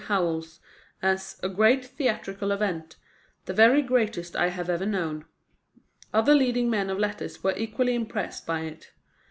Howells 0.07 0.59
as 1.03 1.39
"a 1.43 1.47
great 1.49 1.85
theatrical 1.85 2.51
event 2.51 2.95
the 3.45 3.53
very 3.53 3.83
greatest 3.83 4.35
I 4.35 4.47
have 4.47 4.67
ever 4.67 4.87
known." 4.87 5.25
Other 6.11 6.33
leading 6.33 6.71
men 6.71 6.89
of 6.89 6.97
letters 6.97 7.43
were 7.43 7.53
equally 7.55 7.93
impressed 7.93 8.47
by 8.47 8.61
it. 8.61 8.93